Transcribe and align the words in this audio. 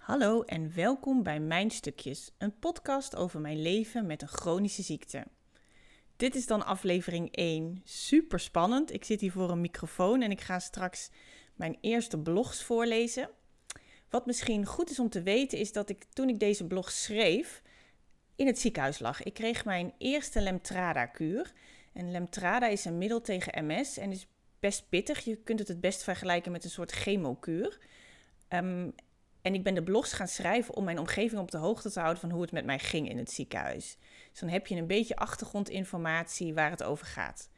Hallo 0.00 0.42
en 0.42 0.74
welkom 0.74 1.22
bij 1.22 1.40
Mijn 1.40 1.70
Stukjes, 1.70 2.30
een 2.38 2.58
podcast 2.58 3.16
over 3.16 3.40
mijn 3.40 3.62
leven 3.62 4.06
met 4.06 4.22
een 4.22 4.28
chronische 4.28 4.82
ziekte. 4.82 5.24
Dit 6.16 6.34
is 6.34 6.46
dan 6.46 6.66
aflevering 6.66 7.36
1. 7.36 7.80
Super 7.84 8.40
spannend. 8.40 8.92
Ik 8.92 9.04
zit 9.04 9.20
hier 9.20 9.32
voor 9.32 9.50
een 9.50 9.60
microfoon 9.60 10.22
en 10.22 10.30
ik 10.30 10.40
ga 10.40 10.58
straks 10.58 11.10
mijn 11.54 11.78
eerste 11.80 12.18
blogs 12.18 12.62
voorlezen. 12.62 13.30
Wat 14.10 14.26
misschien 14.26 14.66
goed 14.66 14.90
is 14.90 14.98
om 14.98 15.08
te 15.08 15.22
weten 15.22 15.58
is 15.58 15.72
dat 15.72 15.90
ik 15.90 16.04
toen 16.12 16.28
ik 16.28 16.38
deze 16.38 16.66
blog 16.66 16.90
schreef 16.90 17.62
in 18.36 18.46
het 18.46 18.58
ziekenhuis 18.58 18.98
lag. 18.98 19.22
Ik 19.22 19.34
kreeg 19.34 19.64
mijn 19.64 19.94
eerste 19.98 20.40
Lemtrada-kuur. 20.40 21.52
En 21.92 22.10
Lemtrada 22.10 22.66
is 22.66 22.84
een 22.84 22.98
middel 22.98 23.20
tegen 23.20 23.66
MS 23.66 23.96
en 23.98 24.10
is 24.10 24.26
best 24.60 24.88
pittig. 24.88 25.24
Je 25.24 25.36
kunt 25.36 25.58
het 25.58 25.68
het 25.68 25.80
best 25.80 26.02
vergelijken 26.02 26.52
met 26.52 26.64
een 26.64 26.70
soort 26.70 26.92
chemokuur. 26.92 27.78
Um, 28.48 28.94
en 29.42 29.54
ik 29.54 29.62
ben 29.62 29.74
de 29.74 29.82
blogs 29.82 30.12
gaan 30.12 30.28
schrijven 30.28 30.74
om 30.74 30.84
mijn 30.84 30.98
omgeving 30.98 31.40
op 31.40 31.50
de 31.50 31.58
hoogte 31.58 31.90
te 31.90 32.00
houden 32.00 32.20
van 32.20 32.30
hoe 32.30 32.42
het 32.42 32.52
met 32.52 32.64
mij 32.64 32.78
ging 32.78 33.08
in 33.08 33.18
het 33.18 33.30
ziekenhuis. 33.30 33.96
Dus 34.30 34.40
dan 34.40 34.48
heb 34.48 34.66
je 34.66 34.76
een 34.76 34.86
beetje 34.86 35.16
achtergrondinformatie 35.16 36.54
waar 36.54 36.70
het 36.70 36.82
over 36.82 37.06
gaat. 37.06 37.50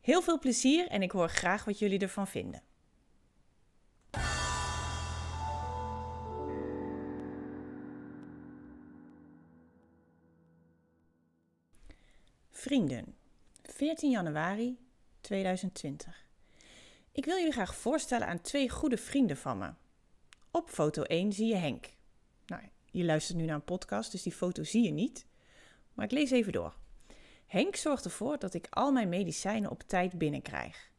Heel 0.00 0.22
veel 0.22 0.38
plezier 0.38 0.88
en 0.88 1.02
ik 1.02 1.10
hoor 1.10 1.28
graag 1.28 1.64
wat 1.64 1.78
jullie 1.78 1.98
ervan 1.98 2.26
vinden. 2.26 2.62
Vrienden, 12.50 13.14
14 13.62 14.10
januari 14.10 14.78
2020. 15.20 16.26
Ik 17.12 17.24
wil 17.24 17.36
jullie 17.36 17.52
graag 17.52 17.76
voorstellen 17.76 18.26
aan 18.26 18.40
twee 18.40 18.70
goede 18.70 18.96
vrienden 18.96 19.36
van 19.36 19.58
me. 19.58 19.72
Op 20.54 20.68
foto 20.70 21.02
1 21.02 21.32
zie 21.32 21.46
je 21.46 21.54
Henk. 21.54 21.86
Nou, 22.46 22.62
je 22.90 23.04
luistert 23.04 23.38
nu 23.38 23.44
naar 23.44 23.54
een 23.54 23.64
podcast, 23.64 24.10
dus 24.10 24.22
die 24.22 24.32
foto 24.32 24.64
zie 24.64 24.82
je 24.82 24.90
niet. 24.90 25.26
Maar 25.94 26.04
ik 26.04 26.10
lees 26.10 26.30
even 26.30 26.52
door. 26.52 26.74
Henk 27.46 27.76
zorgt 27.76 28.04
ervoor 28.04 28.38
dat 28.38 28.54
ik 28.54 28.66
al 28.70 28.92
mijn 28.92 29.08
medicijnen 29.08 29.70
op 29.70 29.82
tijd 29.82 30.18
binnenkrijg. 30.18 30.90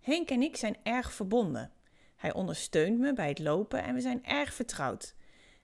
Henk 0.00 0.30
en 0.30 0.42
ik 0.42 0.56
zijn 0.56 0.76
erg 0.82 1.12
verbonden. 1.12 1.72
Hij 2.16 2.32
ondersteunt 2.32 2.98
me 2.98 3.12
bij 3.12 3.28
het 3.28 3.38
lopen 3.38 3.82
en 3.82 3.94
we 3.94 4.00
zijn 4.00 4.24
erg 4.24 4.54
vertrouwd. 4.54 5.14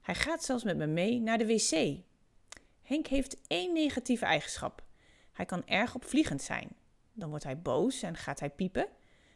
Hij 0.01 0.15
gaat 0.15 0.45
zelfs 0.45 0.65
met 0.65 0.77
me 0.77 0.87
mee 0.87 1.21
naar 1.21 1.39
de 1.39 1.47
wc. 1.47 1.99
Henk 2.83 3.07
heeft 3.07 3.37
één 3.47 3.73
negatieve 3.73 4.25
eigenschap. 4.25 4.85
Hij 5.33 5.45
kan 5.47 5.67
erg 5.67 5.95
opvliegend 5.95 6.43
zijn. 6.43 6.69
Dan 7.13 7.29
wordt 7.29 7.45
hij 7.45 7.61
boos 7.61 8.03
en 8.03 8.17
gaat 8.17 8.41
hij 8.41 8.51
piepen. 8.51 8.89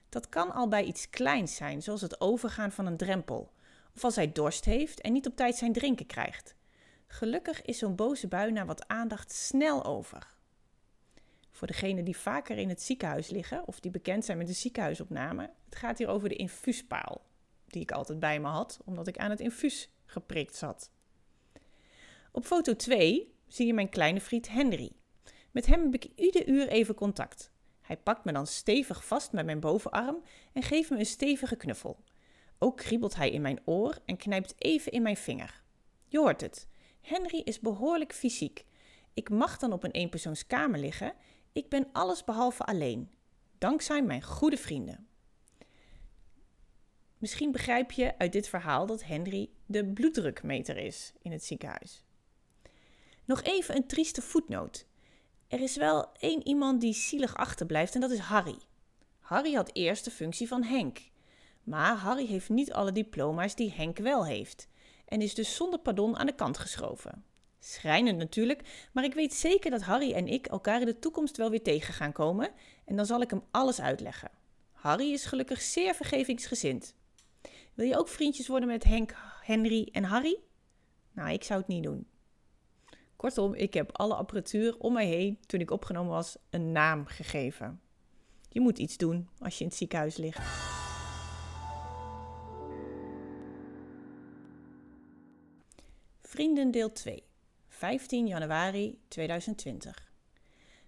Dat 0.08 0.28
kan 0.28 0.52
al 0.52 0.68
bij 0.68 0.84
iets 0.84 1.10
kleins 1.10 1.56
zijn, 1.56 1.82
zoals 1.82 2.00
het 2.00 2.20
overgaan 2.20 2.72
van 2.72 2.86
een 2.86 2.96
drempel 2.96 3.52
of 3.94 4.04
als 4.04 4.16
hij 4.16 4.32
dorst 4.32 4.64
heeft 4.64 5.00
en 5.00 5.12
niet 5.12 5.26
op 5.26 5.36
tijd 5.36 5.56
zijn 5.56 5.72
drinken 5.72 6.06
krijgt. 6.06 6.54
Gelukkig 7.06 7.62
is 7.62 7.78
zo'n 7.78 7.94
boze 7.94 8.28
bui 8.28 8.52
na 8.52 8.64
wat 8.64 8.88
aandacht 8.88 9.32
snel 9.32 9.84
over. 9.84 10.34
Voor 11.50 11.66
degenen 11.66 12.04
die 12.04 12.16
vaker 12.16 12.58
in 12.58 12.68
het 12.68 12.82
ziekenhuis 12.82 13.28
liggen 13.28 13.66
of 13.66 13.80
die 13.80 13.90
bekend 13.90 14.24
zijn 14.24 14.38
met 14.38 14.46
de 14.46 14.52
ziekenhuisopname, 14.52 15.50
het 15.64 15.76
gaat 15.76 15.98
hier 15.98 16.08
over 16.08 16.28
de 16.28 16.36
infuuspaal, 16.36 17.26
die 17.66 17.82
ik 17.82 17.92
altijd 17.92 18.20
bij 18.20 18.40
me 18.40 18.48
had, 18.48 18.80
omdat 18.84 19.06
ik 19.06 19.18
aan 19.18 19.30
het 19.30 19.40
infuus 19.40 19.90
geprikt 20.04 20.56
zat. 20.56 20.90
Op 22.32 22.44
foto 22.44 22.76
2 22.76 23.34
zie 23.46 23.66
je 23.66 23.74
mijn 23.74 23.88
kleine 23.88 24.20
vriend 24.20 24.48
Henry. 24.48 24.92
Met 25.50 25.66
hem 25.66 25.82
heb 25.82 25.94
ik 25.94 26.10
ieder 26.16 26.48
uur 26.48 26.68
even 26.68 26.94
contact. 26.94 27.52
Hij 27.80 27.96
pakt 27.96 28.24
me 28.24 28.32
dan 28.32 28.46
stevig 28.46 29.06
vast 29.06 29.32
met 29.32 29.44
mijn 29.44 29.60
bovenarm 29.60 30.22
en 30.52 30.62
geeft 30.62 30.90
me 30.90 30.98
een 30.98 31.06
stevige 31.06 31.56
knuffel. 31.56 31.98
Ook 32.64 32.76
kriebelt 32.76 33.14
hij 33.14 33.30
in 33.30 33.40
mijn 33.40 33.60
oor 33.64 33.98
en 34.04 34.16
knijpt 34.16 34.54
even 34.58 34.92
in 34.92 35.02
mijn 35.02 35.16
vinger. 35.16 35.62
Je 36.06 36.18
hoort 36.18 36.40
het. 36.40 36.68
Henry 37.00 37.38
is 37.44 37.60
behoorlijk 37.60 38.12
fysiek. 38.14 38.64
Ik 39.14 39.30
mag 39.30 39.58
dan 39.58 39.72
op 39.72 39.84
een 39.84 39.90
eenpersoonskamer 39.90 40.78
liggen. 40.78 41.14
Ik 41.52 41.68
ben 41.68 41.88
alles 41.92 42.24
behalve 42.24 42.62
alleen. 42.62 43.10
Dankzij 43.58 44.02
mijn 44.02 44.22
goede 44.22 44.56
vrienden. 44.56 45.08
Misschien 47.18 47.52
begrijp 47.52 47.90
je 47.90 48.18
uit 48.18 48.32
dit 48.32 48.48
verhaal 48.48 48.86
dat 48.86 49.04
Henry 49.04 49.50
de 49.66 49.86
bloeddrukmeter 49.86 50.76
is 50.76 51.12
in 51.22 51.32
het 51.32 51.44
ziekenhuis. 51.44 52.04
Nog 53.24 53.42
even 53.42 53.76
een 53.76 53.86
trieste 53.86 54.22
voetnoot. 54.22 54.86
Er 55.48 55.60
is 55.60 55.76
wel 55.76 56.12
één 56.12 56.46
iemand 56.46 56.80
die 56.80 56.94
zielig 56.94 57.36
achterblijft 57.36 57.94
en 57.94 58.00
dat 58.00 58.10
is 58.10 58.18
Harry. 58.18 58.58
Harry 59.20 59.54
had 59.54 59.70
eerst 59.72 60.04
de 60.04 60.10
functie 60.10 60.48
van 60.48 60.62
Henk. 60.62 61.12
Maar 61.64 61.96
Harry 61.96 62.26
heeft 62.26 62.48
niet 62.48 62.72
alle 62.72 62.92
diploma's 62.92 63.54
die 63.54 63.72
Henk 63.72 63.98
wel 63.98 64.26
heeft 64.26 64.68
en 65.04 65.20
is 65.20 65.34
dus 65.34 65.54
zonder 65.54 65.78
pardon 65.78 66.16
aan 66.16 66.26
de 66.26 66.34
kant 66.34 66.58
geschoven. 66.58 67.24
Schrijnend 67.58 68.18
natuurlijk, 68.18 68.88
maar 68.92 69.04
ik 69.04 69.14
weet 69.14 69.34
zeker 69.34 69.70
dat 69.70 69.82
Harry 69.82 70.12
en 70.12 70.28
ik 70.28 70.46
elkaar 70.46 70.80
in 70.80 70.86
de 70.86 70.98
toekomst 70.98 71.36
wel 71.36 71.50
weer 71.50 71.62
tegen 71.62 71.94
gaan 71.94 72.12
komen 72.12 72.50
en 72.84 72.96
dan 72.96 73.06
zal 73.06 73.20
ik 73.20 73.30
hem 73.30 73.42
alles 73.50 73.80
uitleggen. 73.80 74.30
Harry 74.72 75.12
is 75.12 75.24
gelukkig 75.24 75.60
zeer 75.60 75.94
vergevingsgezind. 75.94 76.94
Wil 77.74 77.86
je 77.86 77.98
ook 77.98 78.08
vriendjes 78.08 78.48
worden 78.48 78.68
met 78.68 78.84
Henk, 78.84 79.14
Henry 79.40 79.88
en 79.92 80.04
Harry? 80.04 80.38
Nou, 81.12 81.30
ik 81.30 81.44
zou 81.44 81.60
het 81.60 81.68
niet 81.68 81.82
doen. 81.82 82.06
Kortom, 83.16 83.54
ik 83.54 83.74
heb 83.74 83.98
alle 83.98 84.14
apparatuur 84.14 84.78
om 84.78 84.92
mij 84.92 85.06
heen 85.06 85.38
toen 85.46 85.60
ik 85.60 85.70
opgenomen 85.70 86.12
was 86.12 86.36
een 86.50 86.72
naam 86.72 87.06
gegeven. 87.06 87.80
Je 88.48 88.60
moet 88.60 88.78
iets 88.78 88.96
doen 88.96 89.28
als 89.38 89.54
je 89.54 89.60
in 89.60 89.68
het 89.68 89.78
ziekenhuis 89.78 90.16
ligt. 90.16 90.83
Vrienden 96.34 96.70
deel 96.70 96.92
2, 96.92 97.22
15 97.68 98.26
januari 98.26 99.00
2020. 99.08 100.12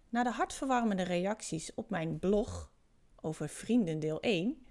Na 0.09 0.23
de 0.23 0.31
hartverwarmende 0.31 1.03
reacties 1.03 1.75
op 1.75 1.91
mijn 1.91 2.19
blog 2.19 2.73
over 3.21 3.49
Vrienden 3.49 3.99
deel 3.99 4.21
1, 4.21 4.67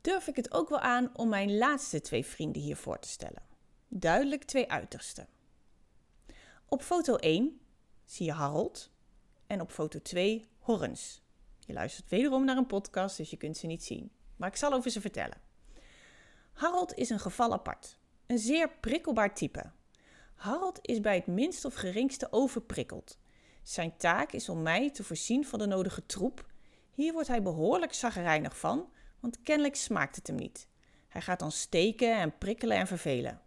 durf 0.00 0.26
ik 0.26 0.36
het 0.36 0.52
ook 0.52 0.68
wel 0.68 0.78
aan 0.78 1.16
om 1.16 1.28
mijn 1.28 1.56
laatste 1.56 2.00
twee 2.00 2.24
vrienden 2.24 2.62
hier 2.62 2.76
voor 2.76 2.98
te 2.98 3.08
stellen. 3.08 3.42
Duidelijk 3.88 4.44
twee 4.44 4.70
uitersten. 4.70 5.28
Op 6.68 6.82
foto 6.82 7.16
1 7.16 7.60
zie 8.04 8.26
je 8.26 8.32
Harold 8.32 8.90
en 9.46 9.60
op 9.60 9.70
foto 9.70 10.02
2 10.02 10.48
Horens. 10.58 11.22
Je 11.58 11.72
luistert 11.72 12.08
wederom 12.10 12.44
naar 12.44 12.56
een 12.56 12.66
podcast, 12.66 13.16
dus 13.16 13.30
je 13.30 13.36
kunt 13.36 13.56
ze 13.56 13.66
niet 13.66 13.84
zien. 13.84 14.12
Maar 14.36 14.48
ik 14.48 14.56
zal 14.56 14.72
over 14.72 14.90
ze 14.90 15.00
vertellen. 15.00 15.40
Harold 16.52 16.94
is 16.94 17.10
een 17.10 17.20
geval 17.20 17.52
apart. 17.52 17.98
Een 18.26 18.38
zeer 18.38 18.70
prikkelbaar 18.80 19.34
type. 19.34 19.70
Harold 20.34 20.78
is 20.82 21.00
bij 21.00 21.14
het 21.14 21.26
minst 21.26 21.64
of 21.64 21.74
geringste 21.74 22.32
overprikkeld. 22.32 23.18
Zijn 23.62 23.96
taak 23.96 24.32
is 24.32 24.48
om 24.48 24.62
mij 24.62 24.90
te 24.90 25.04
voorzien 25.04 25.44
van 25.44 25.58
de 25.58 25.66
nodige 25.66 26.06
troep. 26.06 26.46
Hier 26.90 27.12
wordt 27.12 27.28
hij 27.28 27.42
behoorlijk 27.42 27.94
zagrijnig 27.94 28.58
van, 28.58 28.92
want 29.20 29.42
kennelijk 29.42 29.76
smaakt 29.76 30.16
het 30.16 30.26
hem 30.26 30.36
niet. 30.36 30.68
Hij 31.08 31.20
gaat 31.20 31.38
dan 31.38 31.52
steken 31.52 32.16
en 32.16 32.38
prikkelen 32.38 32.76
en 32.76 32.86
vervelen. 32.86 33.40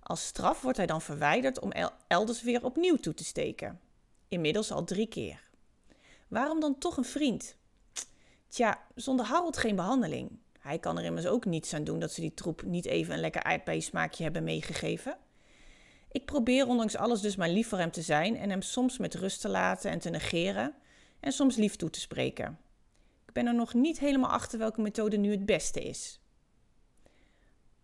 Als 0.00 0.26
straf 0.26 0.62
wordt 0.62 0.76
hij 0.76 0.86
dan 0.86 1.02
verwijderd 1.02 1.60
om 1.60 1.72
elders 2.08 2.42
weer 2.42 2.64
opnieuw 2.64 2.96
toe 2.96 3.14
te 3.14 3.24
steken. 3.24 3.80
Inmiddels 4.28 4.72
al 4.72 4.84
drie 4.84 5.08
keer. 5.08 5.40
Waarom 6.28 6.60
dan 6.60 6.78
toch 6.78 6.96
een 6.96 7.04
vriend? 7.04 7.56
Tja, 8.48 8.86
zonder 8.94 9.26
Harold 9.26 9.56
geen 9.56 9.76
behandeling. 9.76 10.38
Hij 10.66 10.78
kan 10.78 10.98
er 10.98 11.04
immers 11.04 11.26
ook 11.26 11.44
niets 11.44 11.74
aan 11.74 11.84
doen 11.84 11.98
dat 11.98 12.12
ze 12.12 12.20
die 12.20 12.34
troep 12.34 12.62
niet 12.62 12.84
even 12.84 13.14
een 13.14 13.20
lekker 13.20 13.42
aardbeiensmaakje 13.42 14.22
hebben 14.22 14.44
meegegeven. 14.44 15.18
Ik 16.10 16.24
probeer 16.24 16.66
ondanks 16.66 16.96
alles 16.96 17.20
dus 17.20 17.36
maar 17.36 17.48
lief 17.48 17.68
voor 17.68 17.78
hem 17.78 17.90
te 17.90 18.02
zijn 18.02 18.36
en 18.36 18.50
hem 18.50 18.62
soms 18.62 18.98
met 18.98 19.14
rust 19.14 19.40
te 19.40 19.48
laten 19.48 19.90
en 19.90 19.98
te 19.98 20.10
negeren 20.10 20.74
en 21.20 21.32
soms 21.32 21.56
lief 21.56 21.76
toe 21.76 21.90
te 21.90 22.00
spreken. 22.00 22.58
Ik 23.26 23.32
ben 23.32 23.46
er 23.46 23.54
nog 23.54 23.74
niet 23.74 23.98
helemaal 23.98 24.30
achter 24.30 24.58
welke 24.58 24.80
methode 24.80 25.16
nu 25.16 25.30
het 25.30 25.46
beste 25.46 25.82
is. 25.82 26.20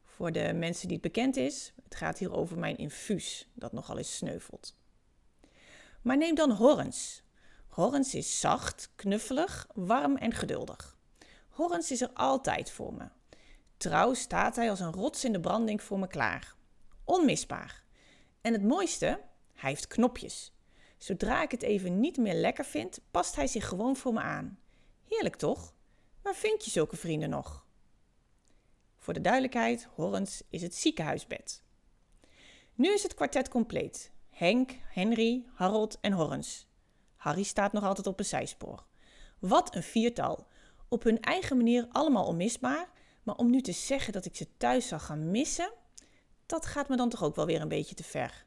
Voor 0.05 0.33
de 0.33 0.53
mensen 0.55 0.89
die 0.89 0.97
het 0.97 1.13
bekend 1.13 1.37
is, 1.37 1.73
het 1.83 1.95
gaat 1.95 2.19
hier 2.19 2.33
over 2.33 2.59
mijn 2.59 2.77
infuus, 2.77 3.49
dat 3.55 3.73
nogal 3.73 3.99
eens 3.99 4.17
sneuvelt. 4.17 4.77
Maar 6.03 6.17
neem 6.17 6.35
dan 6.35 6.51
Horens. 6.51 7.23
Horens 7.69 8.15
is 8.15 8.41
zacht, 8.41 8.91
knuffelig, 8.97 9.67
warm 9.75 10.17
en 10.17 10.33
geduldig. 10.33 10.92
Horens 11.53 11.91
is 11.91 12.01
er 12.01 12.11
altijd 12.15 12.71
voor 12.71 12.95
me. 12.95 13.09
Trouw 13.77 14.15
staat 14.15 14.57
hij 14.57 14.71
als 14.71 14.81
een 14.81 14.93
rots 14.93 15.25
in 15.25 15.33
de 15.33 15.41
branding 15.41 15.83
voor 15.83 15.99
me 15.99 16.07
klaar. 16.07 16.55
Onmisbaar. 17.05 17.85
En 18.41 18.53
het 18.53 18.63
mooiste, 18.63 19.21
hij 19.55 19.71
heeft 19.71 19.87
knopjes. 19.87 20.53
Zodra 20.99 21.43
ik 21.43 21.51
het 21.51 21.63
even 21.63 22.01
niet 22.01 22.17
meer 22.17 22.35
lekker 22.35 22.65
vind, 22.65 23.01
past 23.11 23.37
hij 23.37 23.47
zich 23.47 23.69
gewoon 23.69 23.97
voor 23.97 24.13
me 24.13 24.21
aan. 24.21 24.59
Heerlijk 25.09 25.37
toch? 25.37 25.75
Waar 26.23 26.35
vind 26.35 26.65
je 26.65 26.71
zulke 26.71 26.97
vrienden 26.97 27.31
nog? 27.31 27.67
Voor 28.97 29.15
de 29.15 29.21
duidelijkheid, 29.21 29.89
Horens 29.95 30.43
is 30.49 30.63
het 30.63 30.75
ziekenhuisbed. 30.75 31.63
Nu 32.75 32.93
is 32.93 33.03
het 33.03 33.15
kwartet 33.15 33.49
compleet. 33.49 34.13
Henk, 34.31 34.73
Henry, 34.89 35.47
Harold 35.55 35.99
en 36.01 36.13
Horens. 36.13 36.67
Harry 37.17 37.43
staat 37.43 37.73
nog 37.73 37.85
altijd 37.85 38.07
op 38.07 38.19
een 38.19 38.25
zijspoor. 38.25 38.87
Wat 39.39 39.75
een 39.75 39.83
viertal 39.83 40.47
op 40.93 41.03
hun 41.03 41.21
eigen 41.21 41.57
manier 41.57 41.89
allemaal 41.93 42.27
onmisbaar. 42.27 42.91
Maar 43.23 43.37
om 43.37 43.51
nu 43.51 43.61
te 43.61 43.73
zeggen 43.73 44.13
dat 44.13 44.25
ik 44.25 44.37
ze 44.37 44.57
thuis 44.57 44.89
zal 44.89 44.99
gaan 44.99 45.31
missen, 45.31 45.73
dat 46.47 46.67
gaat 46.67 46.89
me 46.89 46.97
dan 46.97 47.09
toch 47.09 47.23
ook 47.23 47.37
wel 47.37 47.47
weer 47.47 47.61
een 47.61 47.69
beetje 47.69 47.95
te 47.95 48.05
ver. 48.05 48.45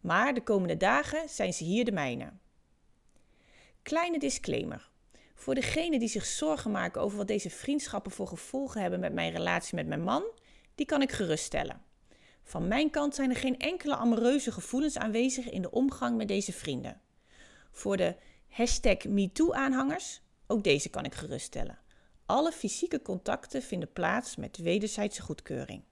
Maar 0.00 0.34
de 0.34 0.42
komende 0.42 0.76
dagen 0.76 1.28
zijn 1.28 1.52
ze 1.52 1.64
hier 1.64 1.84
de 1.84 1.92
mijne. 1.92 2.32
Kleine 3.82 4.18
disclaimer. 4.18 4.90
Voor 5.34 5.54
degenen 5.54 5.98
die 5.98 6.08
zich 6.08 6.26
zorgen 6.26 6.70
maken 6.70 7.00
over 7.00 7.18
wat 7.18 7.28
deze 7.28 7.50
vriendschappen 7.50 8.12
voor 8.12 8.26
gevolgen 8.26 8.80
hebben 8.80 9.00
met 9.00 9.12
mijn 9.12 9.32
relatie 9.32 9.74
met 9.74 9.86
mijn 9.86 10.02
man, 10.02 10.24
die 10.74 10.86
kan 10.86 11.02
ik 11.02 11.12
geruststellen. 11.12 11.82
Van 12.42 12.68
mijn 12.68 12.90
kant 12.90 13.14
zijn 13.14 13.30
er 13.30 13.36
geen 13.36 13.58
enkele 13.58 13.96
amoureuze 13.96 14.52
gevoelens 14.52 14.98
aanwezig 14.98 15.50
in 15.50 15.62
de 15.62 15.70
omgang 15.70 16.16
met 16.16 16.28
deze 16.28 16.52
vrienden. 16.52 17.00
Voor 17.70 17.96
de 17.96 18.16
hashtag 18.48 19.04
MeToo-aanhangers, 19.04 20.22
ook 20.50 20.64
deze 20.64 20.88
kan 20.88 21.04
ik 21.04 21.14
geruststellen. 21.14 21.78
Alle 22.26 22.52
fysieke 22.52 23.02
contacten 23.02 23.62
vinden 23.62 23.92
plaats 23.92 24.36
met 24.36 24.56
wederzijdse 24.56 25.22
goedkeuring. 25.22 25.82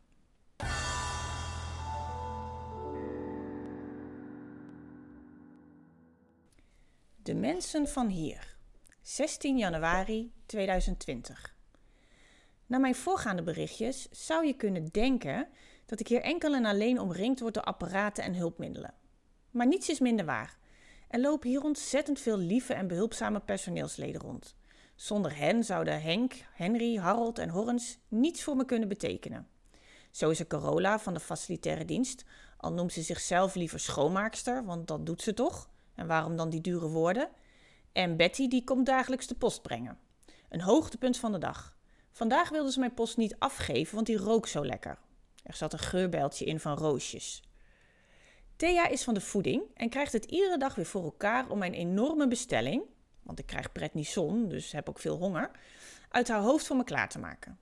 De 7.23 7.35
mensen 7.35 7.89
van 7.89 8.09
hier. 8.09 8.57
16 9.03 9.59
januari 9.59 10.33
2020. 10.47 11.57
Na 12.67 12.79
mijn 12.79 12.95
voorgaande 12.95 13.43
berichtjes 13.43 14.09
zou 14.11 14.47
je 14.47 14.55
kunnen 14.55 14.87
denken 14.87 15.49
dat 15.87 16.01
ik 16.01 16.09
hier 16.09 16.23
enkel 16.23 16.55
en 16.55 16.65
alleen 16.65 17.01
omringd 17.01 17.41
word 17.41 17.55
door 17.55 17.63
apparaten 17.63 18.25
en 18.25 18.35
hulpmiddelen. 18.35 18.95
Maar 19.51 19.67
niets 19.67 19.89
is 19.89 20.01
minder 20.01 20.25
waar. 20.25 20.59
Er 21.09 21.21
lopen 21.21 21.49
hier 21.49 21.63
ontzettend 21.63 22.21
veel 22.21 22.39
lieve 22.39 22.75
en 22.75 22.87
behulpzame 22.87 23.41
personeelsleden 23.41 24.21
rond. 24.21 24.57
Zonder 24.95 25.37
hen 25.37 25.65
zouden 25.65 26.03
Henk, 26.03 26.35
Henry, 26.53 26.97
Harold 26.97 27.39
en 27.39 27.49
Horens 27.49 27.99
niets 28.09 28.43
voor 28.43 28.57
me 28.57 28.65
kunnen 28.65 28.89
betekenen. 28.89 29.49
Zo 30.11 30.31
is 30.31 30.41
er 30.41 30.47
Carola 30.47 30.99
van 30.99 31.15
de 31.15 31.21
facilitaire 31.21 31.85
dienst, 31.85 32.25
al 32.57 32.73
noemt 32.73 32.93
ze 32.93 33.03
zichzelf 33.03 33.55
liever 33.55 33.81
schoonmaakster, 33.81 34.65
want 34.65 34.89
dat 34.89 35.07
doet 35.07 35.23
ze 35.23 35.35
toch. 35.35 35.71
En 35.95 36.07
waarom 36.07 36.37
dan 36.37 36.51
die 36.51 36.61
dure 36.61 36.89
woorden? 36.89 37.29
En 37.93 38.17
Betty 38.17 38.49
die 38.49 38.65
komt 38.65 38.87
dagelijks 38.87 39.27
de 39.27 39.35
post 39.35 39.63
brengen. 39.63 39.99
Een 40.49 40.61
hoogtepunt 40.61 41.17
van 41.17 41.33
de 41.33 41.39
dag. 41.39 41.77
Vandaag 42.11 42.49
wilde 42.49 42.73
ze 42.73 42.79
mijn 42.79 42.95
post 42.95 43.17
niet 43.17 43.37
afgeven, 43.39 43.95
want 43.95 44.07
die 44.07 44.17
rook 44.17 44.47
zo 44.47 44.65
lekker. 44.65 44.99
Er 45.43 45.55
zat 45.55 45.73
een 45.73 45.79
geurbijltje 45.79 46.45
in 46.45 46.61
van 46.61 46.77
roosjes. 46.77 47.43
Thea 48.59 48.89
is 48.89 49.05
van 49.05 49.15
de 49.15 49.21
voeding 49.21 49.63
en 49.75 49.89
krijgt 49.89 50.13
het 50.13 50.25
iedere 50.25 50.59
dag 50.59 50.75
weer 50.75 50.87
voor 50.87 51.05
elkaar 51.05 51.51
om 51.51 51.59
mijn 51.59 51.73
enorme 51.73 52.29
bestelling, 52.29 52.83
want 53.23 53.39
ik 53.39 53.47
krijg 53.47 53.73
prednison, 53.73 54.49
dus 54.49 54.73
heb 54.73 54.89
ook 54.89 54.99
veel 54.99 55.17
honger, 55.17 55.51
uit 56.09 56.29
haar 56.29 56.41
hoofd 56.41 56.67
voor 56.67 56.77
me 56.77 56.85
klaar 56.85 57.09
te 57.09 57.19
maken. 57.19 57.59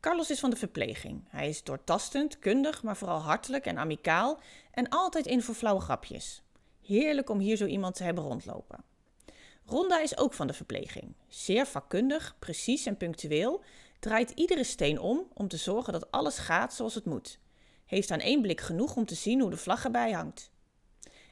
Carlos 0.00 0.30
is 0.30 0.40
van 0.40 0.50
de 0.50 0.56
verpleging. 0.56 1.24
Hij 1.28 1.48
is 1.48 1.62
doortastend, 1.62 2.38
kundig, 2.38 2.82
maar 2.82 2.96
vooral 2.96 3.18
hartelijk 3.18 3.66
en 3.66 3.78
amicaal 3.78 4.40
en 4.70 4.88
altijd 4.88 5.26
in 5.26 5.42
voor 5.42 5.54
flauwe 5.54 5.80
grapjes. 5.80 6.42
Heerlijk 6.82 7.30
om 7.30 7.38
hier 7.38 7.56
zo 7.56 7.66
iemand 7.66 7.94
te 7.94 8.02
hebben 8.02 8.24
rondlopen. 8.24 8.84
Ronda 9.64 10.00
is 10.00 10.18
ook 10.18 10.32
van 10.32 10.46
de 10.46 10.52
verpleging. 10.52 11.14
Zeer 11.28 11.66
vakkundig, 11.66 12.36
precies 12.38 12.86
en 12.86 12.96
punctueel, 12.96 13.62
draait 13.98 14.30
iedere 14.30 14.64
steen 14.64 14.98
om 14.98 15.26
om 15.34 15.48
te 15.48 15.56
zorgen 15.56 15.92
dat 15.92 16.10
alles 16.10 16.38
gaat 16.38 16.74
zoals 16.74 16.94
het 16.94 17.04
moet. 17.04 17.38
Heeft 17.88 18.10
aan 18.10 18.20
één 18.20 18.42
blik 18.42 18.60
genoeg 18.60 18.96
om 18.96 19.04
te 19.04 19.14
zien 19.14 19.40
hoe 19.40 19.50
de 19.50 19.56
vlag 19.56 19.84
erbij 19.84 20.12
hangt. 20.12 20.50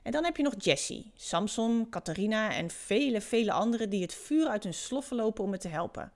En 0.02 0.12
dan 0.12 0.24
heb 0.24 0.36
je 0.36 0.42
nog 0.42 0.54
Jessie, 0.58 1.12
Samson, 1.14 1.86
Catharina 1.90 2.54
en 2.54 2.70
vele, 2.70 3.20
vele 3.20 3.52
anderen 3.52 3.90
die 3.90 4.02
het 4.02 4.14
vuur 4.14 4.48
uit 4.48 4.62
hun 4.62 4.74
sloffen 4.74 5.16
lopen 5.16 5.44
om 5.44 5.50
me 5.50 5.58
te 5.58 5.68
helpen. 5.68 6.12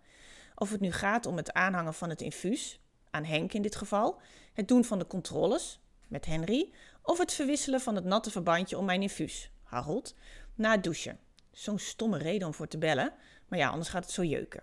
Of 0.55 0.71
het 0.71 0.81
nu 0.81 0.93
gaat 0.93 1.27
om 1.27 1.37
het 1.37 1.53
aanhangen 1.53 1.95
van 1.95 2.09
het 2.09 2.21
infuus, 2.21 2.81
aan 3.11 3.25
Henk 3.25 3.53
in 3.53 3.63
dit 3.63 3.77
geval, 3.77 4.21
het 4.53 4.69
doen 4.69 4.85
van 4.85 4.99
de 4.99 5.07
controles, 5.07 5.81
met 6.09 6.27
Henry, 6.27 6.73
of 7.03 7.19
het 7.19 7.33
verwisselen 7.33 7.81
van 7.81 7.95
het 7.95 8.05
natte 8.05 8.31
verbandje 8.31 8.79
om 8.79 8.85
mijn 8.85 9.03
infuus, 9.03 9.51
Harold, 9.63 10.15
na 10.55 10.71
het 10.71 10.83
douchen. 10.83 11.19
Zo'n 11.53 11.79
stomme 11.79 12.19
reden 12.19 12.47
om 12.47 12.55
voor 12.55 12.69
te 12.69 12.79
bellen, 12.79 13.13
maar 13.49 13.59
ja, 13.59 13.69
anders 13.69 13.89
gaat 13.89 14.05
het 14.05 14.13
zo 14.13 14.25
jeuken. 14.25 14.63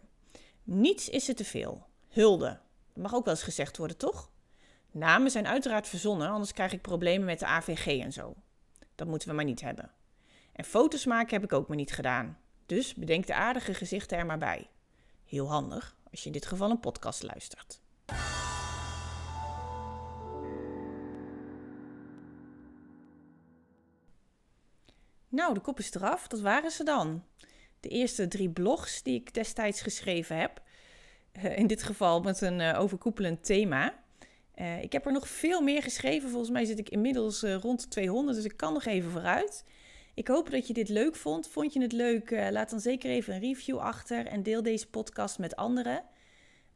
Niets 0.64 1.10
is 1.10 1.28
er 1.28 1.36
te 1.36 1.46
veel. 1.46 1.86
Hulde. 2.08 2.60
Dat 2.94 3.04
mag 3.04 3.16
ook 3.16 3.26
wel 3.26 3.34
eens 3.34 3.44
gezegd 3.44 3.78
worden, 3.78 3.98
toch? 3.98 4.32
Namen 4.98 5.32
zijn 5.32 5.48
uiteraard 5.48 5.88
verzonnen, 5.88 6.30
anders 6.30 6.54
krijg 6.54 6.74
ik 6.74 6.82
problemen 6.82 7.26
met 7.26 7.40
de 7.40 7.46
AVG 7.46 8.02
en 8.02 8.12
zo. 8.12 8.36
Dat 8.96 9.08
moeten 9.08 9.30
we 9.30 9.36
maar 9.36 9.46
niet 9.46 9.62
hebben. 9.62 9.92
En 10.54 10.64
foto's 10.64 11.06
maken 11.06 11.34
heb 11.34 11.44
ik 11.44 11.54
ook 11.54 11.68
maar 11.68 11.78
niet 11.78 11.92
gedaan. 11.92 12.38
Dus 12.66 12.94
bedenk 12.94 13.28
de 13.28 13.34
aardige 13.34 13.74
gezichten 13.74 14.18
er 14.18 14.26
maar 14.26 14.38
bij. 14.38 14.70
Heel 15.26 15.50
handig 15.50 15.98
als 16.12 16.20
je 16.20 16.26
in 16.26 16.32
dit 16.32 16.46
geval 16.46 16.70
een 16.70 16.80
podcast 16.80 17.24
luistert. 17.24 17.82
Nou, 25.30 25.54
de 25.54 25.60
kop 25.60 25.80
is 25.80 25.94
eraf. 25.94 26.28
Dat 26.28 26.40
waren 26.40 26.72
ze 26.72 26.84
dan. 26.84 27.24
De 27.80 27.90
eerste 27.90 28.28
drie 28.28 28.50
blogs 28.50 29.04
die 29.04 29.16
ik 29.16 29.34
destijds 29.34 29.82
geschreven 29.82 30.38
heb. 30.38 30.62
Uh, 31.34 31.58
in 31.58 31.68
dit 31.68 31.84
geval 31.84 32.22
met 32.22 32.42
een 32.42 32.60
uh, 32.60 32.80
overkoepelend 32.80 33.46
thema. 33.46 34.06
Uh, 34.60 34.82
ik 34.82 34.92
heb 34.92 35.06
er 35.06 35.12
nog 35.12 35.28
veel 35.28 35.62
meer 35.62 35.84
geschreven. 35.84 36.30
Volgens 36.30 36.52
mij 36.52 36.66
zit 36.66 36.80
ik 36.80 36.90
inmiddels 36.90 37.42
rond 37.42 37.82
de 37.82 37.88
200, 37.88 38.36
dus 38.36 38.46
ik 38.46 38.58
kan 38.58 38.74
nog 38.74 38.86
even 38.86 39.12
vooruit. 39.12 39.64
Ik 40.14 40.28
hoop 40.28 40.52
dat 40.52 40.68
je 40.68 40.74
dit 40.74 40.90
leuk 40.90 41.16
vond. 41.16 41.48
Vond 41.48 41.74
je 41.74 41.82
het 41.82 41.92
leuk? 41.92 42.32
laat 42.32 42.70
dan 42.70 42.80
zeker 42.80 43.10
even 43.10 43.34
een 43.34 43.40
review 43.40 43.78
achter 43.78 44.26
en 44.26 44.44
deel 44.44 44.64
deze 44.64 44.90
podcast 44.90 45.40
met 45.40 45.56
anderen. 45.56 46.04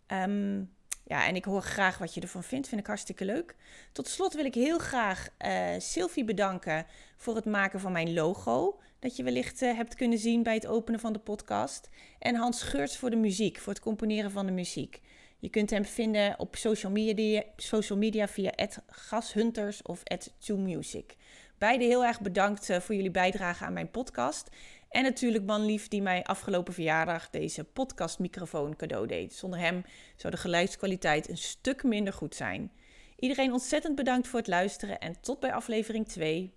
Um, 0.07 0.73
ja, 1.05 1.27
en 1.27 1.35
ik 1.35 1.45
hoor 1.45 1.61
graag 1.61 1.97
wat 1.97 2.13
je 2.13 2.21
ervan 2.21 2.43
vindt. 2.43 2.67
Vind 2.67 2.81
ik 2.81 2.87
hartstikke 2.87 3.25
leuk. 3.25 3.55
Tot 3.91 4.07
slot 4.07 4.33
wil 4.33 4.45
ik 4.45 4.53
heel 4.53 4.77
graag 4.77 5.29
Sylvie 5.77 6.23
bedanken 6.23 6.85
voor 7.17 7.35
het 7.35 7.45
maken 7.45 7.79
van 7.79 7.91
mijn 7.91 8.13
logo. 8.13 8.79
Dat 8.99 9.15
je 9.15 9.23
wellicht 9.23 9.59
hebt 9.59 9.95
kunnen 9.95 10.17
zien 10.17 10.43
bij 10.43 10.53
het 10.53 10.67
openen 10.67 10.99
van 10.99 11.13
de 11.13 11.19
podcast. 11.19 11.89
En 12.19 12.35
Hans 12.35 12.61
Geurts 12.61 12.97
voor 12.97 13.09
de 13.09 13.15
muziek, 13.15 13.59
voor 13.59 13.73
het 13.73 13.81
componeren 13.81 14.31
van 14.31 14.45
de 14.45 14.51
muziek. 14.51 15.01
Je 15.41 15.49
kunt 15.49 15.69
hem 15.69 15.85
vinden 15.85 16.39
op 16.39 16.55
social 16.55 16.91
media, 16.91 17.43
social 17.55 17.97
media 17.97 18.27
via 18.27 18.51
@gashunters 18.87 19.81
of 19.81 20.03
@2music. 20.37 21.15
Beide 21.57 21.83
heel 21.83 22.05
erg 22.05 22.21
bedankt 22.21 22.69
uh, 22.69 22.79
voor 22.79 22.95
jullie 22.95 23.11
bijdrage 23.11 23.65
aan 23.65 23.73
mijn 23.73 23.91
podcast. 23.91 24.49
En 24.89 25.03
natuurlijk 25.03 25.45
Manlief 25.45 25.87
die 25.87 26.01
mij 26.01 26.23
afgelopen 26.23 26.73
verjaardag 26.73 27.29
deze 27.29 27.63
podcastmicrofoon 27.63 28.75
cadeau 28.75 29.07
deed. 29.07 29.33
Zonder 29.33 29.59
hem 29.59 29.83
zou 30.15 30.33
de 30.33 30.39
geluidskwaliteit 30.39 31.29
een 31.29 31.37
stuk 31.37 31.83
minder 31.83 32.13
goed 32.13 32.35
zijn. 32.35 32.71
Iedereen 33.15 33.51
ontzettend 33.51 33.95
bedankt 33.95 34.27
voor 34.27 34.39
het 34.39 34.47
luisteren 34.47 34.99
en 34.99 35.21
tot 35.21 35.39
bij 35.39 35.53
aflevering 35.53 36.07
2. 36.07 36.53